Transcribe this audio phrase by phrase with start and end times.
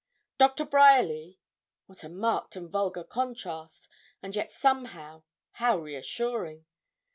[0.39, 1.37] Doctor Bryerly
[1.85, 3.87] what a marked and vulgar contrast,
[4.23, 6.65] and yet, somehow, how reassuring!